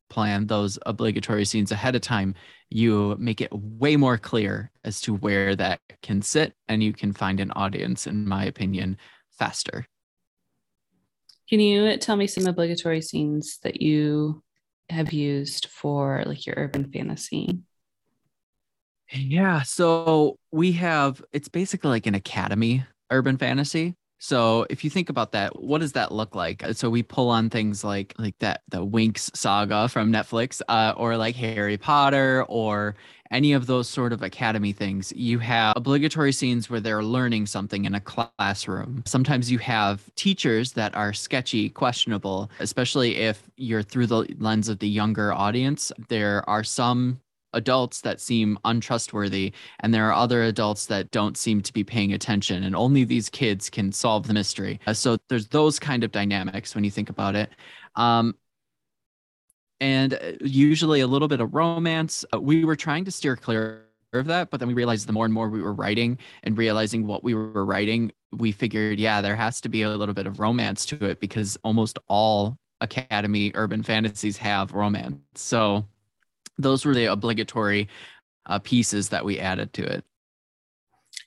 plan 0.09 0.47
those 0.47 0.79
obligatory 0.87 1.45
scenes 1.45 1.73
ahead 1.73 1.95
of 1.95 2.03
time, 2.03 2.35
you 2.69 3.17
make 3.19 3.41
it 3.41 3.53
way 3.53 3.97
more 3.97 4.19
clear 4.19 4.71
as 4.85 5.01
to 5.03 5.15
where 5.15 5.57
that 5.57 5.81
can 6.03 6.23
sit 6.23 6.55
and 6.69 6.83
you 6.83 6.93
can 6.93 7.13
find 7.13 7.41
an 7.41 7.51
audience, 7.53 8.07
in 8.07 8.29
my 8.29 8.45
opinion, 8.45 8.97
faster. 9.31 9.87
Can 11.49 11.59
you 11.59 11.97
tell 11.97 12.17
me 12.17 12.29
some 12.29 12.47
obligatory 12.47 13.03
scenes 13.03 13.59
that 13.63 13.83
you 13.83 14.43
have 14.89 15.13
used 15.13 15.67
for 15.67 16.23
like 16.27 16.47
your 16.47 16.55
urban 16.57 16.91
fantasy? 16.93 17.61
Yeah. 19.13 19.63
So 19.63 20.39
we 20.53 20.73
have, 20.73 21.23
it's 21.33 21.49
basically 21.49 21.91
like 21.91 22.07
an 22.07 22.15
academy 22.15 22.85
urban 23.11 23.37
fantasy. 23.37 23.95
So 24.23 24.67
if 24.69 24.85
you 24.85 24.91
think 24.91 25.09
about 25.09 25.33
that, 25.33 25.63
what 25.63 25.81
does 25.81 25.93
that 25.93 26.13
look 26.13 26.35
like? 26.35 26.63
So 26.73 26.91
we 26.91 27.03
pull 27.03 27.31
on 27.31 27.49
things 27.49 27.83
like 27.83 28.15
like 28.19 28.39
that 28.41 28.61
the 28.69 28.85
Winx 28.85 29.35
saga 29.35 29.89
from 29.89 30.13
Netflix, 30.13 30.61
uh, 30.69 30.93
or 30.99 31.17
like 31.17 31.35
Harry 31.37 31.79
Potter, 31.79 32.45
or 32.47 32.97
any 33.31 33.55
of 33.55 33.67
those 33.67 33.89
sort 33.89 34.13
of 34.13 34.23
academy 34.23 34.73
things. 34.73 35.11
You 35.17 35.39
have 35.39 35.73
obligatory 35.75 36.33
scenes 36.33 36.69
where 36.69 36.81
they're 36.81 37.03
learning 37.03 37.47
something 37.47 37.87
in 37.87 37.95
a 37.95 38.01
classroom. 38.01 39.03
Sometimes 39.07 39.51
you 39.51 39.59
have 39.59 40.15
teachers 40.17 40.73
that 40.73 40.95
are 40.95 41.15
sketchy, 41.15 41.71
questionable, 41.71 42.51
especially 42.59 43.17
if 43.17 43.43
you're 43.57 43.83
through 43.83 44.09
the 44.09 44.27
lens 44.39 44.69
of 44.69 44.81
the 44.81 44.89
younger 44.89 45.33
audience. 45.33 45.93
There 46.09 46.49
are 46.49 46.63
some 46.63 47.21
adults 47.53 48.01
that 48.01 48.21
seem 48.21 48.59
untrustworthy 48.65 49.53
and 49.81 49.93
there 49.93 50.09
are 50.09 50.13
other 50.13 50.43
adults 50.43 50.87
that 50.87 51.11
don't 51.11 51.37
seem 51.37 51.61
to 51.61 51.73
be 51.73 51.85
paying 51.85 52.13
attention 52.13 52.65
and 52.65 52.77
only 52.77 53.05
these 53.05 53.29
kids 53.29 53.71
can 53.71 53.93
solve 53.93 54.27
the 54.27 54.35
mystery. 54.35 54.81
Uh, 54.87 54.93
so 54.93 55.17
there's 55.29 55.49
those 55.49 55.79
kind 55.79 56.05
of 56.05 56.13
dynamics 56.13 56.75
when 56.75 56.85
you 56.85 56.91
think 56.91 57.11
about 57.11 57.35
it. 57.35 57.51
Um, 57.97 58.35
and 59.81 60.15
uh, 60.15 60.33
usually 60.41 61.01
a 61.01 61.07
little 61.07 61.29
bit 61.29 61.41
of 61.41 61.55
romance. 61.55 62.25
Uh, 62.35 62.41
we 62.41 62.65
were 62.65 62.77
trying 62.77 63.05
to 63.05 63.11
steer 63.11 63.37
clear 63.37 63.87
of 64.13 64.27
that 64.27 64.51
but 64.51 64.59
then 64.59 64.67
we 64.67 64.75
realized 64.75 65.07
the 65.07 65.13
more 65.13 65.25
and 65.25 65.33
more 65.33 65.49
we 65.49 65.63
were 65.63 65.73
writing 65.73 66.19
and 66.43 66.59
realizing 66.59 67.07
what 67.07 67.23
we 67.23 67.33
were 67.33 67.65
writing 67.65 68.11
we 68.33 68.51
figured 68.51 68.99
yeah 68.99 69.21
there 69.21 69.37
has 69.37 69.61
to 69.61 69.69
be 69.69 69.83
a 69.83 69.89
little 69.89 70.13
bit 70.13 70.27
of 70.27 70.41
romance 70.41 70.85
to 70.85 71.05
it 71.05 71.21
because 71.21 71.57
almost 71.63 71.97
all 72.09 72.59
academy 72.81 73.53
urban 73.55 73.83
fantasies 73.83 74.37
have 74.39 74.73
romance. 74.73 75.19
So 75.35 75.87
those 76.63 76.85
were 76.85 76.95
the 76.95 77.07
obligatory 77.07 77.89
uh, 78.47 78.59
pieces 78.59 79.11
that 79.11 79.25
we 79.25 79.39
added 79.39 79.73
to 79.75 79.85
it. 79.85 80.05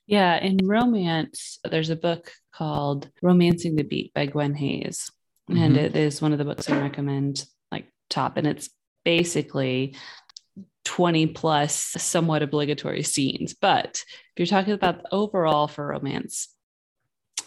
Yeah, 0.05 0.37
in 0.37 0.57
romance, 0.65 1.59
there's 1.63 1.89
a 1.89 1.95
book 1.95 2.31
called 2.53 3.09
Romancing 3.21 3.75
the 3.75 3.83
Beat 3.83 4.13
by 4.13 4.25
Gwen 4.25 4.53
Hayes. 4.55 5.11
Mm-hmm. 5.49 5.61
And 5.61 5.77
it 5.77 5.95
is 5.95 6.21
one 6.21 6.31
of 6.31 6.37
the 6.37 6.45
books 6.45 6.69
I 6.69 6.79
recommend, 6.79 7.45
like 7.71 7.87
top. 8.09 8.37
And 8.37 8.47
it's 8.47 8.69
basically 9.05 9.95
20 10.85 11.27
plus 11.27 11.73
somewhat 11.73 12.43
obligatory 12.43 13.03
scenes. 13.03 13.53
But 13.53 14.03
if 14.05 14.33
you're 14.37 14.45
talking 14.45 14.73
about 14.73 15.05
overall 15.11 15.67
for 15.67 15.87
romance, 15.87 16.49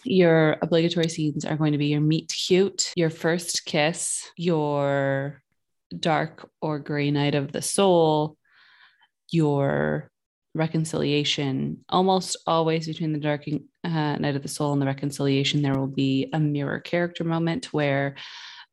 your 0.05 0.57
obligatory 0.63 1.09
scenes 1.09 1.45
are 1.45 1.57
going 1.57 1.73
to 1.73 1.79
be 1.79 1.87
your 1.87 2.01
meet 2.01 2.29
cute, 2.29 2.93
your 2.97 3.11
first 3.11 3.65
kiss, 3.65 4.29
your 4.37 5.43
dark 5.99 6.49
or 6.61 6.79
gray 6.79 7.11
night 7.11 7.35
of 7.35 7.53
the 7.53 7.63
soul, 7.63 8.37
your 9.31 10.11
reconciliation. 10.55 11.85
Almost 11.89 12.37
always 12.47 12.87
between 12.87 13.13
the 13.13 13.19
dark 13.19 13.45
uh, 13.85 14.17
night 14.17 14.37
of 14.37 14.43
the 14.43 14.49
soul 14.49 14.73
and 14.73 14.81
the 14.81 14.87
reconciliation, 14.87 15.63
there 15.63 15.79
will 15.79 15.87
be 15.87 16.29
a 16.33 16.41
mirror 16.41 16.81
character 16.81 17.25
moment 17.25 17.73
where 17.73 18.17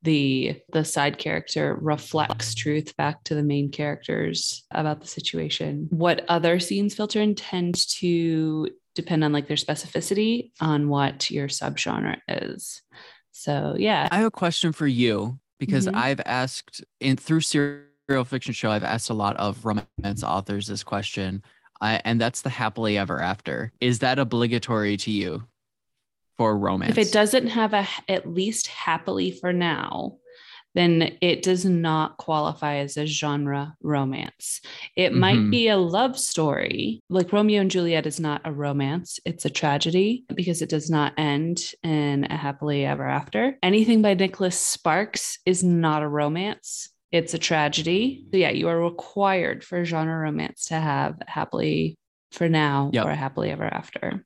the 0.01 0.59
the 0.73 0.83
side 0.83 1.17
character 1.17 1.77
reflects 1.79 2.53
truth 2.55 2.95
back 2.97 3.23
to 3.23 3.35
the 3.35 3.43
main 3.43 3.71
characters 3.71 4.65
about 4.71 5.01
the 5.01 5.07
situation. 5.07 5.87
What 5.91 6.25
other 6.27 6.59
scenes 6.59 6.93
filter 6.93 7.21
in 7.21 7.35
tend 7.35 7.75
to 7.99 8.69
depend 8.95 9.23
on 9.23 9.31
like 9.31 9.47
their 9.47 9.57
specificity 9.57 10.51
on 10.59 10.89
what 10.89 11.31
your 11.31 11.47
subgenre 11.47 12.19
is. 12.27 12.81
So 13.31 13.75
yeah. 13.77 14.07
I 14.11 14.17
have 14.17 14.27
a 14.27 14.31
question 14.31 14.71
for 14.73 14.85
you 14.85 15.39
because 15.65 15.87
mm-hmm. 15.87 15.97
I've 15.97 16.21
asked 16.25 16.83
in 16.99 17.17
through 17.17 17.41
serial 17.41 18.25
fiction 18.25 18.53
show, 18.53 18.69
I've 18.71 18.83
asked 18.83 19.09
a 19.09 19.13
lot 19.13 19.37
of 19.37 19.63
romance 19.65 20.23
authors 20.23 20.67
this 20.67 20.83
question, 20.83 21.41
uh, 21.81 21.99
and 22.03 22.19
that's 22.19 22.41
the 22.41 22.49
happily 22.49 22.97
ever 22.97 23.21
after. 23.21 23.71
Is 23.79 23.99
that 23.99 24.19
obligatory 24.19 24.97
to 24.97 25.11
you 25.11 25.43
for 26.37 26.57
romance? 26.57 26.91
If 26.91 26.97
it 26.97 27.13
doesn't 27.13 27.47
have 27.47 27.73
a 27.73 27.87
at 28.09 28.27
least 28.27 28.67
happily 28.67 29.31
for 29.31 29.53
now, 29.53 30.17
then 30.73 31.17
it 31.21 31.43
does 31.43 31.65
not 31.65 32.17
qualify 32.17 32.75
as 32.77 32.97
a 32.97 33.05
genre 33.05 33.75
romance. 33.81 34.61
It 34.95 35.11
mm-hmm. 35.11 35.19
might 35.19 35.51
be 35.51 35.67
a 35.67 35.77
love 35.77 36.17
story, 36.17 37.01
like 37.09 37.33
Romeo 37.33 37.61
and 37.61 37.71
Juliet 37.71 38.05
is 38.05 38.19
not 38.19 38.41
a 38.45 38.51
romance, 38.51 39.19
it's 39.25 39.45
a 39.45 39.49
tragedy 39.49 40.25
because 40.33 40.61
it 40.61 40.69
does 40.69 40.89
not 40.89 41.13
end 41.17 41.61
in 41.83 42.25
a 42.25 42.37
happily 42.37 42.85
ever 42.85 43.07
after. 43.07 43.57
Anything 43.63 44.01
by 44.01 44.13
Nicholas 44.13 44.59
Sparks 44.59 45.39
is 45.45 45.63
not 45.63 46.03
a 46.03 46.07
romance. 46.07 46.89
It's 47.11 47.33
a 47.35 47.39
tragedy. 47.39 48.25
So 48.31 48.37
yeah, 48.37 48.49
you 48.49 48.67
are 48.69 48.79
required 48.79 49.63
for 49.63 49.85
genre 49.85 50.17
romance 50.17 50.65
to 50.65 50.75
have 50.75 51.17
happily 51.27 51.95
for 52.31 52.49
now 52.49 52.89
yep. 52.91 53.05
or 53.05 53.11
happily 53.11 53.51
ever 53.51 53.65
after 53.65 54.25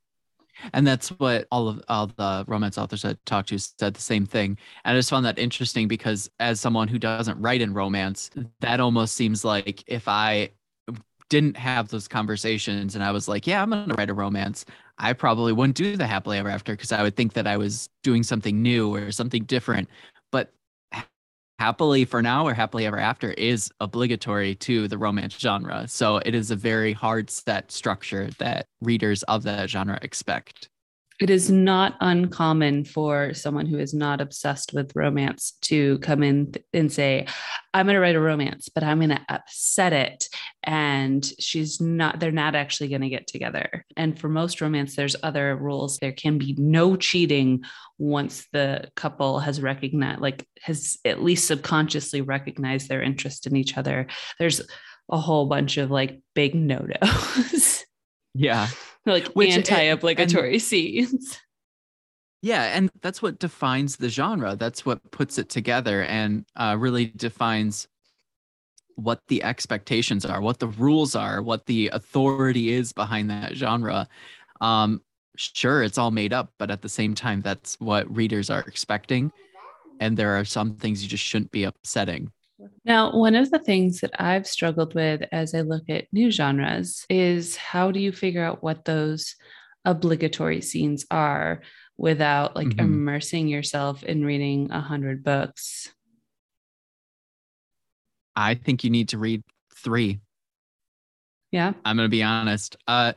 and 0.74 0.86
that's 0.86 1.10
what 1.10 1.48
all 1.52 1.68
of 1.68 1.82
all 1.88 2.08
the 2.08 2.46
romance 2.48 2.78
authors 2.78 3.06
I 3.06 3.16
talked 3.26 3.50
to 3.50 3.60
said 3.60 3.94
the 3.94 4.02
same 4.02 4.26
thing. 4.26 4.58
And 4.84 4.96
I 4.96 5.00
just 5.00 5.10
found 5.10 5.26
that 5.26 5.40
interesting 5.40 5.88
because 5.88 6.30
as 6.40 6.60
someone 6.60 6.88
who 6.88 7.00
doesn't 7.00 7.40
write 7.40 7.62
in 7.62 7.74
romance, 7.74 8.30
that 8.60 8.80
almost 8.80 9.16
seems 9.16 9.46
like 9.46 9.84
if 9.88 10.08
I 10.08 10.52
didn't 11.30 11.58
have 11.58 11.90
those 11.90 12.08
conversations 12.08 12.96
and 12.96 13.04
I 13.04 13.12
was 13.12 13.28
like, 13.28 13.46
yeah, 13.46 13.62
I'm 13.62 13.70
going 13.70 13.90
to 13.90 13.96
write 13.96 14.10
a 14.10 14.14
romance, 14.14 14.66
I 14.98 15.14
probably 15.14 15.54
wouldn't 15.54 15.76
do 15.76 15.98
the 15.98 16.08
happily 16.08 16.38
ever 16.38 16.50
after 16.50 16.74
because 16.74 16.92
I 16.92 17.04
would 17.04 17.16
think 17.16 17.34
that 17.34 17.48
I 17.48 17.58
was 17.58 17.90
doing 18.04 18.24
something 18.24 18.62
new 18.62 18.94
or 18.94 19.12
something 19.12 19.44
different 19.44 19.90
happily 21.60 22.06
for 22.06 22.22
now 22.22 22.46
or 22.46 22.54
happily 22.54 22.86
ever 22.86 23.00
after 23.00 23.32
is 23.32 23.72
obligatory 23.80 24.56
to 24.56 24.88
the 24.88 24.98
romance 24.98 25.38
genre. 25.38 25.88
So 25.88 26.18
it 26.18 26.36
is 26.36 26.52
a 26.52 26.56
very 26.56 26.94
hard 26.94 27.30
set 27.30 27.72
structure 27.72 28.30
that 28.38 28.68
readers 28.82 29.24
of 29.24 29.44
that 29.44 29.70
genre 29.70 30.00
expect. 30.02 30.70
It 31.20 31.32
is 31.32 31.50
not 31.50 31.96
uncommon 32.00 32.86
for 32.86 33.34
someone 33.34 33.66
who 33.66 33.80
is 33.80 33.92
not 33.92 34.22
obsessed 34.22 34.72
with 34.74 34.96
romance 34.96 35.54
to 35.64 35.98
come 36.00 36.22
in 36.22 36.54
and 36.74 36.92
say, 36.92 37.26
I'm 37.74 37.88
going 37.88 37.96
to 37.96 38.00
write 38.00 38.16
a 38.16 38.20
romance, 38.20 38.70
but 38.70 38.84
I'm 38.84 39.00
going 39.00 39.10
to 39.10 39.26
upset 39.28 39.94
it. 39.94 40.30
And 40.62 41.26
she's 41.40 41.82
not, 41.82 42.20
they're 42.20 42.32
not 42.32 42.54
actually 42.54 42.90
going 42.90 43.02
to 43.02 43.10
get 43.10 43.26
together. 43.26 43.84
And 43.96 44.20
for 44.20 44.30
most 44.30 44.62
romance, 44.62 44.96
there's 44.96 45.16
other 45.24 45.56
rules. 45.56 45.98
There 45.98 46.12
can 46.12 46.38
be 46.38 46.54
no 46.58 46.96
cheating 46.96 47.64
once 47.98 48.46
the 48.54 48.92
couple 48.96 49.40
has 49.40 49.60
recognized, 49.60 50.22
like, 50.22 50.48
has 50.62 50.98
at 51.04 51.24
least 51.24 51.48
subconsciously 51.48 52.22
recognized 52.22 52.90
their 52.90 53.02
interest 53.02 53.48
in 53.48 53.56
each 53.56 53.76
other. 53.76 54.06
There's 54.38 54.62
a 55.10 55.18
whole 55.18 55.48
bunch 55.48 55.78
of 55.78 55.90
like 55.90 56.22
big 56.36 56.54
no 56.54 56.86
nos. 57.02 57.86
Yeah 58.36 58.68
like 59.14 59.28
Which, 59.28 59.52
anti-obligatory 59.52 60.54
and, 60.54 60.62
scenes. 60.62 61.40
Yeah, 62.44 62.66
and 62.66 62.92
that's 63.02 63.20
what 63.20 63.40
defines 63.40 63.96
the 63.96 64.10
genre. 64.10 64.56
That's 64.56 64.86
what 64.86 65.00
puts 65.10 65.40
it 65.40 65.50
together 65.50 66.04
and 66.04 66.46
uh, 66.56 66.76
really 66.78 67.08
defines 67.08 67.88
what 68.94 69.22
the 69.28 69.44
expectations 69.44 70.24
are, 70.24 70.40
what 70.40 70.60
the 70.60 70.68
rules 70.68 71.16
are, 71.16 71.42
what 71.42 71.66
the 71.66 71.90
authority 71.90 72.72
is 72.72 72.94
behind 72.94 73.30
that 73.32 73.56
genre. 73.56 74.08
Um, 74.62 75.02
sure, 75.36 75.82
it's 75.82 75.98
all 75.98 76.12
made 76.12 76.32
up, 76.32 76.54
but 76.60 76.70
at 76.70 76.82
the 76.82 76.90
same 76.90 77.16
time, 77.16 77.42
that's 77.42 77.80
what 77.80 78.14
readers 78.16 78.50
are 78.50 78.62
expecting. 78.62 79.32
And 80.00 80.16
there 80.16 80.40
are 80.40 80.46
some 80.46 80.76
things 80.76 81.02
you 81.02 81.10
just 81.10 81.24
shouldn't 81.24 81.52
be 81.52 81.64
upsetting. 81.64 82.32
Now, 82.86 83.16
one 83.16 83.36
of 83.36 83.52
the 83.52 83.60
things 83.60 84.00
that 84.02 84.20
I've 84.22 84.48
struggled 84.48 84.96
with 84.96 85.22
as 85.32 85.54
I 85.54 85.62
look 85.62 85.90
at 85.90 86.08
new 86.12 86.32
genres 86.32 87.06
is 87.10 87.56
how 87.56 87.92
do 87.92 88.00
you 88.00 88.12
figure 88.12 88.44
out 88.44 88.64
what 88.64 88.86
those 88.86 89.36
obligatory 89.86 90.62
scenes 90.62 91.06
are 91.12 91.62
without 91.98 92.56
like 92.56 92.68
mm-hmm. 92.70 92.80
immersing 92.80 93.48
yourself 93.48 94.04
in 94.04 94.26
reading 94.26 94.72
a 94.72 94.82
hundred 94.82 95.24
books? 95.24 95.94
I 98.36 98.56
think 98.56 98.84
you 98.84 98.90
need 98.90 99.10
to 99.10 99.18
read 99.18 99.44
three. 99.76 100.20
Yeah. 101.52 101.74
I'm 101.86 101.96
going 101.96 102.06
to 102.06 102.10
be 102.10 102.24
honest. 102.24 102.76
Uh, 102.88 103.14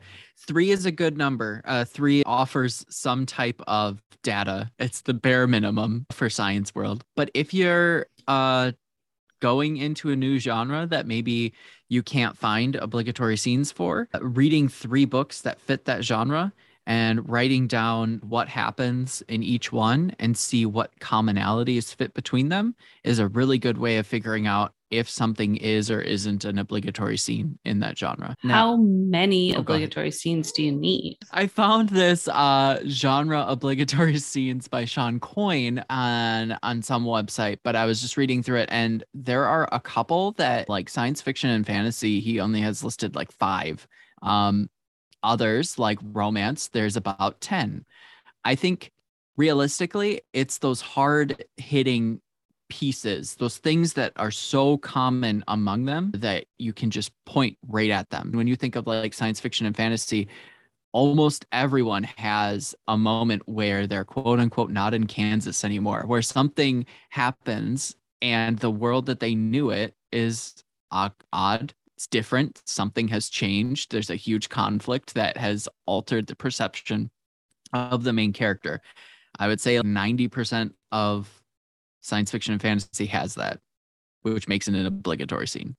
three 0.47 0.71
is 0.71 0.85
a 0.85 0.91
good 0.91 1.17
number. 1.17 1.61
Uh, 1.65 1.85
three 1.85 2.23
offers 2.25 2.85
some 2.89 3.25
type 3.25 3.61
of 3.67 4.01
data. 4.23 4.71
It's 4.79 5.01
the 5.01 5.13
bare 5.13 5.47
minimum 5.47 6.05
for 6.11 6.29
science 6.29 6.73
world. 6.73 7.03
But 7.15 7.29
if 7.33 7.53
you're 7.53 8.07
uh, 8.27 8.71
going 9.41 9.75
into 9.77 10.09
a 10.11 10.15
new 10.15 10.39
genre 10.39 10.87
that 10.87 11.05
maybe 11.05 11.53
you 11.89 12.01
can't 12.01 12.37
find 12.37 12.75
obligatory 12.77 13.35
scenes 13.35 13.71
for, 13.71 14.07
reading 14.21 14.69
three 14.69 15.03
books 15.03 15.41
that 15.41 15.59
fit 15.59 15.83
that 15.85 16.05
genre 16.05 16.53
and 16.87 17.27
writing 17.29 17.67
down 17.67 18.19
what 18.23 18.47
happens 18.47 19.21
in 19.27 19.43
each 19.43 19.71
one 19.71 20.15
and 20.19 20.37
see 20.37 20.65
what 20.65 20.97
commonalities 20.99 21.93
fit 21.93 22.13
between 22.13 22.49
them 22.49 22.75
is 23.03 23.19
a 23.19 23.27
really 23.27 23.57
good 23.57 23.77
way 23.77 23.97
of 23.97 24.07
figuring 24.07 24.47
out 24.47 24.73
if 24.91 25.09
something 25.09 25.55
is 25.55 25.89
or 25.89 26.01
isn't 26.01 26.43
an 26.43 26.57
obligatory 26.57 27.17
scene 27.17 27.57
in 27.63 27.79
that 27.79 27.97
genre. 27.97 28.35
Now, 28.43 28.53
How 28.53 28.77
many 28.77 29.55
oh, 29.55 29.59
obligatory 29.59 30.11
scenes 30.11 30.51
do 30.51 30.63
you 30.63 30.71
need? 30.73 31.17
I 31.31 31.47
found 31.47 31.89
this 31.89 32.27
uh, 32.27 32.81
genre 32.87 33.45
obligatory 33.47 34.17
scenes 34.19 34.67
by 34.67 34.85
Shawn 34.85 35.19
Coyne 35.19 35.83
on 35.89 36.57
on 36.61 36.81
some 36.81 37.05
website, 37.05 37.59
but 37.63 37.75
I 37.75 37.85
was 37.85 38.01
just 38.01 38.17
reading 38.17 38.43
through 38.43 38.59
it 38.59 38.69
and 38.71 39.03
there 39.13 39.45
are 39.45 39.69
a 39.71 39.79
couple 39.79 40.33
that 40.33 40.67
like 40.67 40.89
science 40.89 41.21
fiction 41.21 41.49
and 41.49 41.65
fantasy 41.65 42.19
he 42.19 42.39
only 42.39 42.59
has 42.61 42.83
listed 42.83 43.15
like 43.15 43.31
5. 43.31 43.87
Um 44.21 44.69
others 45.23 45.79
like 45.79 45.99
romance 46.01 46.67
there's 46.69 46.95
about 46.95 47.41
10. 47.41 47.85
I 48.43 48.55
think 48.55 48.91
realistically 49.37 50.21
it's 50.33 50.57
those 50.57 50.81
hard 50.81 51.45
hitting 51.57 52.21
pieces, 52.69 53.35
those 53.35 53.57
things 53.57 53.93
that 53.93 54.13
are 54.15 54.31
so 54.31 54.77
common 54.77 55.43
among 55.47 55.85
them 55.85 56.11
that 56.15 56.45
you 56.57 56.71
can 56.71 56.89
just 56.89 57.11
point 57.25 57.57
right 57.67 57.89
at 57.89 58.09
them. 58.09 58.31
When 58.33 58.47
you 58.47 58.55
think 58.55 58.75
of 58.75 58.87
like 58.87 59.13
science 59.13 59.39
fiction 59.39 59.65
and 59.65 59.75
fantasy, 59.75 60.29
almost 60.93 61.45
everyone 61.51 62.03
has 62.03 62.73
a 62.87 62.97
moment 62.97 63.41
where 63.45 63.87
they're 63.87 64.05
quote 64.05 64.39
unquote 64.39 64.71
not 64.71 64.93
in 64.93 65.05
Kansas 65.05 65.63
anymore, 65.63 66.03
where 66.05 66.21
something 66.21 66.85
happens 67.09 67.95
and 68.21 68.57
the 68.59 68.71
world 68.71 69.07
that 69.07 69.19
they 69.19 69.35
knew 69.35 69.71
it 69.71 69.95
is 70.11 70.63
uh, 70.91 71.09
odd. 71.33 71.73
It's 72.01 72.07
different. 72.07 72.63
Something 72.65 73.07
has 73.09 73.29
changed. 73.29 73.91
There's 73.91 74.09
a 74.09 74.15
huge 74.15 74.49
conflict 74.49 75.13
that 75.13 75.37
has 75.37 75.69
altered 75.85 76.25
the 76.25 76.35
perception 76.35 77.11
of 77.73 78.03
the 78.03 78.11
main 78.11 78.33
character. 78.33 78.81
I 79.37 79.47
would 79.47 79.61
say 79.61 79.75
90% 79.75 80.71
of 80.91 81.29
science 81.99 82.31
fiction 82.31 82.53
and 82.53 82.61
fantasy 82.61 83.05
has 83.05 83.35
that, 83.35 83.59
which 84.23 84.47
makes 84.47 84.67
it 84.67 84.73
an 84.73 84.87
obligatory 84.87 85.47
scene. 85.47 85.75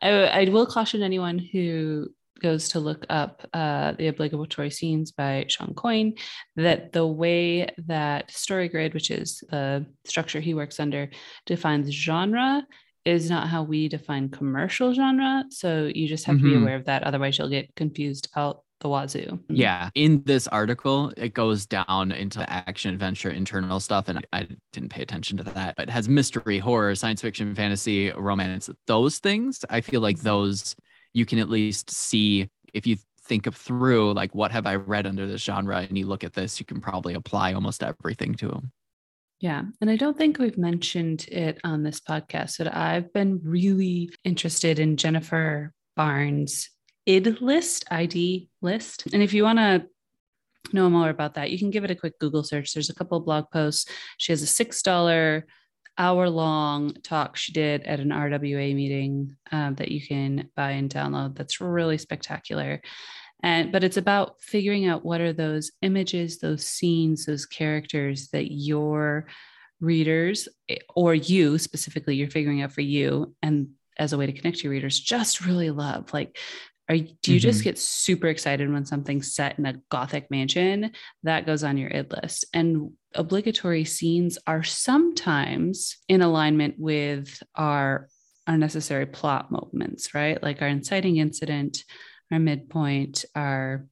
I, 0.00 0.10
I 0.26 0.44
will 0.44 0.64
caution 0.64 1.02
anyone 1.02 1.40
who 1.40 2.06
goes 2.40 2.68
to 2.68 2.78
look 2.78 3.04
up 3.10 3.44
uh, 3.52 3.94
the 3.98 4.06
obligatory 4.06 4.70
scenes 4.70 5.10
by 5.10 5.46
Shawn 5.48 5.74
Coyne 5.74 6.14
that 6.54 6.92
the 6.92 7.04
way 7.04 7.66
that 7.88 8.28
StoryGrid, 8.28 8.94
which 8.94 9.10
is 9.10 9.42
the 9.50 9.86
structure 10.04 10.38
he 10.38 10.54
works 10.54 10.78
under, 10.78 11.10
defines 11.46 11.90
genre 11.90 12.64
is 13.08 13.30
not 13.30 13.48
how 13.48 13.62
we 13.62 13.88
define 13.88 14.28
commercial 14.28 14.92
genre. 14.92 15.44
So 15.50 15.90
you 15.92 16.06
just 16.06 16.26
have 16.26 16.36
mm-hmm. 16.36 16.44
to 16.44 16.48
be 16.50 16.54
mm-hmm. 16.54 16.62
aware 16.64 16.76
of 16.76 16.84
that. 16.84 17.04
Otherwise, 17.04 17.38
you'll 17.38 17.48
get 17.48 17.74
confused 17.74 18.28
out 18.36 18.62
the 18.80 18.88
wazoo. 18.88 19.40
Yeah. 19.48 19.90
In 19.94 20.22
this 20.24 20.46
article, 20.48 21.12
it 21.16 21.34
goes 21.34 21.66
down 21.66 22.12
into 22.12 22.48
action, 22.48 22.92
adventure, 22.92 23.30
internal 23.30 23.80
stuff. 23.80 24.08
And 24.08 24.24
I 24.32 24.46
didn't 24.72 24.90
pay 24.90 25.02
attention 25.02 25.38
to 25.38 25.42
that, 25.44 25.76
but 25.76 25.88
it 25.88 25.90
has 25.90 26.08
mystery, 26.08 26.58
horror, 26.58 26.94
science 26.94 27.22
fiction, 27.22 27.54
fantasy, 27.54 28.10
romance. 28.12 28.70
Those 28.86 29.18
things, 29.18 29.64
I 29.70 29.80
feel 29.80 30.00
like 30.00 30.20
those 30.20 30.76
you 31.14 31.24
can 31.24 31.38
at 31.38 31.48
least 31.48 31.90
see 31.90 32.48
if 32.74 32.86
you 32.86 32.96
think 33.22 33.46
of 33.46 33.56
through 33.56 34.12
like 34.12 34.34
what 34.34 34.52
have 34.52 34.66
I 34.66 34.76
read 34.76 35.06
under 35.06 35.26
this 35.26 35.42
genre 35.42 35.78
and 35.78 35.96
you 35.96 36.06
look 36.06 36.24
at 36.24 36.34
this, 36.34 36.60
you 36.60 36.66
can 36.66 36.80
probably 36.80 37.14
apply 37.14 37.54
almost 37.54 37.82
everything 37.82 38.34
to 38.36 38.48
them. 38.48 38.72
Yeah. 39.40 39.62
And 39.80 39.88
I 39.88 39.96
don't 39.96 40.16
think 40.16 40.38
we've 40.38 40.58
mentioned 40.58 41.26
it 41.28 41.58
on 41.62 41.82
this 41.82 42.00
podcast, 42.00 42.58
but 42.58 42.74
I've 42.74 43.12
been 43.12 43.40
really 43.44 44.10
interested 44.24 44.80
in 44.80 44.96
Jennifer 44.96 45.72
Barnes' 45.96 46.70
id 47.06 47.40
list, 47.40 47.84
ID 47.90 48.48
list. 48.62 49.04
And 49.12 49.22
if 49.22 49.32
you 49.32 49.44
want 49.44 49.58
to 49.60 49.86
know 50.72 50.90
more 50.90 51.08
about 51.08 51.34
that, 51.34 51.50
you 51.50 51.58
can 51.58 51.70
give 51.70 51.84
it 51.84 51.90
a 51.90 51.94
quick 51.94 52.18
Google 52.18 52.42
search. 52.42 52.72
There's 52.72 52.90
a 52.90 52.94
couple 52.94 53.20
blog 53.20 53.44
posts. 53.52 53.90
She 54.18 54.32
has 54.32 54.42
a 54.42 54.64
$6 54.64 55.42
hour 55.98 56.30
long 56.30 56.94
talk 57.02 57.36
she 57.36 57.52
did 57.52 57.82
at 57.82 58.00
an 58.00 58.10
RWA 58.10 58.74
meeting 58.74 59.36
um, 59.50 59.74
that 59.76 59.90
you 59.90 60.04
can 60.04 60.48
buy 60.56 60.72
and 60.72 60.90
download. 60.90 61.36
That's 61.36 61.60
really 61.60 61.98
spectacular. 61.98 62.80
And 63.42 63.70
but 63.70 63.84
it's 63.84 63.96
about 63.96 64.40
figuring 64.40 64.86
out 64.86 65.04
what 65.04 65.20
are 65.20 65.32
those 65.32 65.70
images, 65.82 66.38
those 66.38 66.66
scenes, 66.66 67.26
those 67.26 67.46
characters 67.46 68.28
that 68.28 68.52
your 68.52 69.26
readers 69.80 70.48
or 70.96 71.14
you 71.14 71.56
specifically 71.56 72.16
you're 72.16 72.28
figuring 72.28 72.62
out 72.62 72.72
for 72.72 72.80
you 72.80 73.32
and 73.42 73.68
as 73.96 74.12
a 74.12 74.18
way 74.18 74.26
to 74.26 74.32
connect 74.32 74.58
to 74.58 74.64
your 74.64 74.72
readers 74.72 74.98
just 74.98 75.46
really 75.46 75.70
love 75.70 76.12
like 76.12 76.36
are 76.88 76.96
do 76.96 77.04
you 77.04 77.12
mm-hmm. 77.12 77.38
just 77.38 77.62
get 77.62 77.78
super 77.78 78.26
excited 78.26 78.68
when 78.72 78.84
something's 78.84 79.32
set 79.32 79.56
in 79.56 79.66
a 79.66 79.80
gothic 79.88 80.32
mansion 80.32 80.90
that 81.22 81.46
goes 81.46 81.62
on 81.62 81.76
your 81.76 81.88
id 81.90 82.12
list 82.20 82.44
and 82.52 82.90
obligatory 83.14 83.84
scenes 83.84 84.36
are 84.48 84.64
sometimes 84.64 85.98
in 86.08 86.22
alignment 86.22 86.74
with 86.76 87.40
our 87.54 88.08
unnecessary 88.48 89.06
plot 89.06 89.52
moments, 89.52 90.14
right? 90.14 90.42
Like 90.42 90.62
our 90.62 90.68
inciting 90.68 91.18
incident, 91.18 91.84
our 92.30 92.38
midpoint, 92.38 93.24
our 93.34 93.86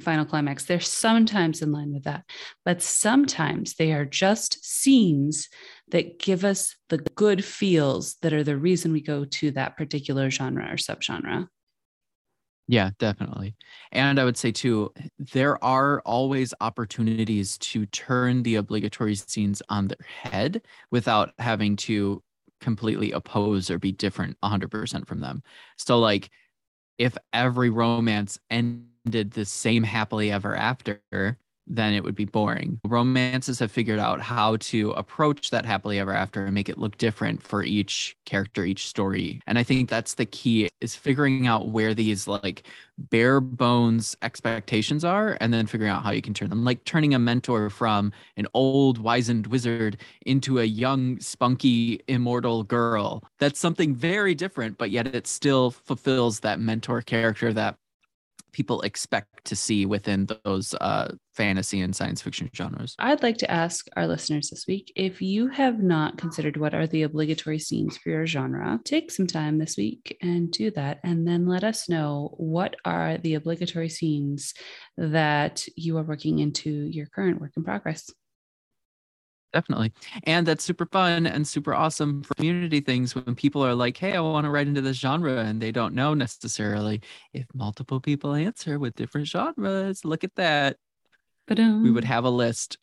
final 0.00 0.24
climax. 0.24 0.64
They're 0.64 0.80
sometimes 0.80 1.62
in 1.62 1.72
line 1.72 1.92
with 1.92 2.04
that, 2.04 2.24
but 2.64 2.82
sometimes 2.82 3.74
they 3.74 3.92
are 3.92 4.04
just 4.04 4.64
scenes 4.64 5.48
that 5.90 6.18
give 6.18 6.44
us 6.44 6.76
the 6.88 6.98
good 6.98 7.44
feels 7.44 8.14
that 8.22 8.32
are 8.32 8.44
the 8.44 8.56
reason 8.56 8.92
we 8.92 9.00
go 9.00 9.24
to 9.24 9.50
that 9.52 9.76
particular 9.76 10.30
genre 10.30 10.72
or 10.72 10.76
subgenre. 10.76 11.48
Yeah, 12.68 12.90
definitely. 13.00 13.56
And 13.90 14.20
I 14.20 14.24
would 14.24 14.36
say 14.36 14.52
too, 14.52 14.92
there 15.18 15.62
are 15.64 16.00
always 16.02 16.54
opportunities 16.60 17.58
to 17.58 17.84
turn 17.86 18.44
the 18.44 18.54
obligatory 18.56 19.16
scenes 19.16 19.60
on 19.68 19.88
their 19.88 20.06
head 20.06 20.62
without 20.92 21.32
having 21.40 21.74
to 21.76 22.22
completely 22.60 23.10
oppose 23.10 23.70
or 23.70 23.78
be 23.80 23.90
different 23.90 24.36
100% 24.44 25.08
from 25.08 25.20
them. 25.20 25.42
So, 25.78 25.98
like, 25.98 26.30
if 27.00 27.16
every 27.32 27.70
romance 27.70 28.38
ended 28.50 29.32
the 29.32 29.46
same 29.46 29.82
happily 29.82 30.30
ever 30.30 30.54
after, 30.54 31.00
then 31.70 31.94
it 31.94 32.02
would 32.02 32.14
be 32.14 32.24
boring. 32.24 32.80
Romances 32.84 33.58
have 33.60 33.70
figured 33.70 33.98
out 33.98 34.20
how 34.20 34.56
to 34.56 34.90
approach 34.92 35.50
that 35.50 35.64
happily 35.64 35.98
ever 35.98 36.12
after 36.12 36.44
and 36.44 36.54
make 36.54 36.68
it 36.68 36.78
look 36.78 36.98
different 36.98 37.42
for 37.42 37.62
each 37.62 38.16
character, 38.26 38.64
each 38.64 38.86
story. 38.86 39.40
And 39.46 39.58
I 39.58 39.62
think 39.62 39.88
that's 39.88 40.14
the 40.14 40.26
key 40.26 40.68
is 40.80 40.96
figuring 40.96 41.46
out 41.46 41.68
where 41.68 41.94
these 41.94 42.26
like 42.26 42.64
bare 42.98 43.40
bones 43.40 44.16
expectations 44.22 45.04
are 45.04 45.36
and 45.40 45.52
then 45.52 45.66
figuring 45.66 45.92
out 45.92 46.02
how 46.02 46.10
you 46.10 46.22
can 46.22 46.34
turn 46.34 46.50
them. 46.50 46.64
Like 46.64 46.84
turning 46.84 47.14
a 47.14 47.18
mentor 47.18 47.70
from 47.70 48.12
an 48.36 48.46
old 48.52 48.98
wizened 48.98 49.46
wizard 49.46 49.98
into 50.26 50.58
a 50.58 50.64
young, 50.64 51.20
spunky, 51.20 52.00
immortal 52.08 52.64
girl. 52.64 53.22
That's 53.38 53.60
something 53.60 53.94
very 53.94 54.34
different, 54.34 54.76
but 54.76 54.90
yet 54.90 55.06
it 55.06 55.26
still 55.26 55.70
fulfills 55.70 56.40
that 56.40 56.60
mentor 56.60 57.02
character 57.02 57.52
that 57.52 57.76
people 58.52 58.80
expect 58.82 59.44
to 59.44 59.56
see 59.56 59.86
within 59.86 60.28
those 60.44 60.74
uh, 60.80 61.12
fantasy 61.34 61.80
and 61.80 61.94
science 61.94 62.20
fiction 62.20 62.50
genres. 62.54 62.94
I'd 62.98 63.22
like 63.22 63.38
to 63.38 63.50
ask 63.50 63.86
our 63.96 64.06
listeners 64.06 64.50
this 64.50 64.66
week 64.66 64.92
if 64.96 65.22
you 65.22 65.48
have 65.48 65.82
not 65.82 66.18
considered 66.18 66.56
what 66.56 66.74
are 66.74 66.86
the 66.86 67.02
obligatory 67.02 67.58
scenes 67.58 67.96
for 67.96 68.10
your 68.10 68.26
genre, 68.26 68.78
take 68.84 69.10
some 69.10 69.26
time 69.26 69.58
this 69.58 69.76
week 69.76 70.16
and 70.22 70.50
do 70.50 70.70
that. 70.72 70.98
And 71.04 71.26
then 71.26 71.46
let 71.46 71.64
us 71.64 71.88
know 71.88 72.34
what 72.36 72.76
are 72.84 73.18
the 73.18 73.34
obligatory 73.34 73.88
scenes 73.88 74.54
that 74.96 75.66
you 75.76 75.96
are 75.98 76.02
working 76.02 76.38
into 76.38 76.70
your 76.70 77.06
current 77.06 77.40
work 77.40 77.52
in 77.56 77.64
progress 77.64 78.10
definitely. 79.52 79.92
And 80.24 80.46
that's 80.46 80.64
super 80.64 80.86
fun 80.86 81.26
and 81.26 81.46
super 81.46 81.74
awesome 81.74 82.22
for 82.22 82.34
community 82.34 82.80
things 82.80 83.14
when 83.14 83.34
people 83.34 83.64
are 83.64 83.74
like 83.74 83.96
hey 83.96 84.14
i 84.14 84.20
want 84.20 84.44
to 84.44 84.50
write 84.50 84.66
into 84.66 84.80
this 84.80 84.96
genre 84.96 85.38
and 85.38 85.60
they 85.60 85.72
don't 85.72 85.94
know 85.94 86.14
necessarily 86.14 87.00
if 87.32 87.46
multiple 87.54 88.00
people 88.00 88.34
answer 88.34 88.78
with 88.78 88.94
different 88.94 89.26
genres. 89.26 90.04
Look 90.04 90.24
at 90.24 90.34
that. 90.36 90.76
We 91.82 91.90
would 91.90 92.04
have 92.04 92.24
a 92.24 92.30
list 92.30 92.78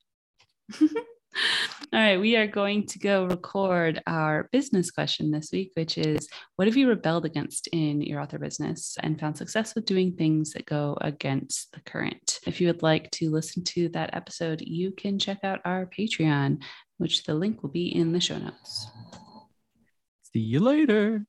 All 1.93 1.99
right, 1.99 2.19
we 2.19 2.35
are 2.35 2.47
going 2.47 2.85
to 2.87 2.99
go 2.99 3.25
record 3.25 4.01
our 4.07 4.49
business 4.51 4.91
question 4.91 5.31
this 5.31 5.51
week, 5.51 5.71
which 5.75 5.97
is 5.97 6.27
What 6.55 6.67
have 6.67 6.77
you 6.77 6.87
rebelled 6.87 7.25
against 7.25 7.67
in 7.67 8.01
your 8.01 8.21
author 8.21 8.39
business 8.39 8.97
and 9.01 9.19
found 9.19 9.37
success 9.37 9.75
with 9.75 9.85
doing 9.85 10.13
things 10.13 10.51
that 10.53 10.65
go 10.65 10.97
against 11.01 11.71
the 11.73 11.81
current? 11.81 12.39
If 12.45 12.59
you 12.59 12.67
would 12.67 12.83
like 12.83 13.11
to 13.11 13.29
listen 13.29 13.63
to 13.65 13.89
that 13.89 14.11
episode, 14.13 14.61
you 14.61 14.91
can 14.91 15.19
check 15.19 15.39
out 15.43 15.59
our 15.65 15.85
Patreon, 15.85 16.63
which 16.97 17.23
the 17.23 17.35
link 17.35 17.61
will 17.61 17.71
be 17.71 17.87
in 17.87 18.11
the 18.11 18.21
show 18.21 18.37
notes. 18.37 18.87
See 20.33 20.39
you 20.39 20.59
later. 20.59 21.25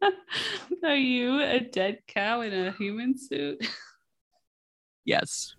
Are 0.84 0.96
you 0.96 1.40
a 1.40 1.60
dead 1.60 2.00
cow 2.06 2.42
in 2.42 2.52
a 2.52 2.72
human 2.72 3.16
suit? 3.18 3.66
Yes. 5.04 5.54